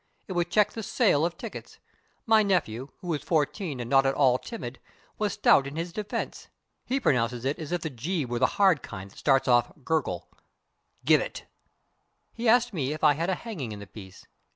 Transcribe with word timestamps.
It 0.27 0.33
would 0.33 0.49
check 0.49 0.71
the 0.71 0.81
sale 0.81 1.23
of 1.25 1.37
tickets. 1.37 1.77
My 2.25 2.41
nephew, 2.41 2.87
who 3.01 3.13
is 3.13 3.21
fourteen 3.21 3.79
and 3.79 3.87
not 3.87 4.07
at 4.07 4.15
all 4.15 4.39
timid, 4.39 4.79
was 5.19 5.33
stout 5.33 5.67
in 5.67 5.77
its 5.77 5.91
defense. 5.91 6.47
He 6.87 6.99
pronounces 6.99 7.45
it 7.45 7.59
as 7.59 7.71
if 7.71 7.81
the 7.81 7.91
g 7.91 8.25
were 8.25 8.39
the 8.39 8.47
hard 8.57 8.81
kind 8.81 9.11
that 9.11 9.17
starts 9.19 9.47
off 9.47 9.71
gurgle. 9.85 10.27
_G_ibbet! 11.05 11.43
He 12.33 12.49
asked 12.49 12.73
me 12.73 12.93
if 12.93 13.03
I 13.03 13.13
had 13.13 13.29
a 13.29 13.35
hanging 13.35 13.73
in 13.73 13.79
the 13.79 13.85
piece. 13.85 14.25